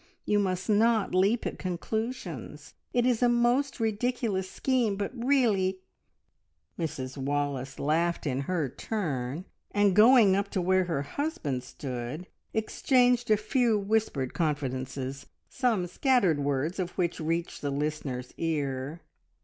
You 0.25 0.39
must 0.39 0.67
not 0.67 1.13
leap 1.13 1.45
at 1.45 1.59
conclusions. 1.59 2.73
It 2.91 3.05
is 3.05 3.21
a 3.21 3.29
most 3.29 3.79
ridiculous 3.79 4.49
scheme, 4.49 4.95
but 4.95 5.11
really" 5.13 5.81
Mrs 6.79 7.17
Wallace 7.19 7.77
laughed 7.77 8.25
in 8.25 8.41
her 8.49 8.67
turn, 8.67 9.45
and 9.69 9.95
going 9.95 10.35
up 10.35 10.49
to 10.53 10.59
where 10.59 10.85
her 10.85 11.03
husband 11.03 11.61
stood, 11.61 12.25
exchanged 12.51 13.29
a 13.29 13.37
few 13.37 13.77
whispered 13.77 14.33
confidences, 14.33 15.27
some 15.47 15.85
scattered 15.85 16.39
words 16.39 16.79
of 16.79 16.97
which 16.97 17.19
reached 17.19 17.61
the 17.61 17.69
listener's 17.69 18.33
ear. 18.39 19.01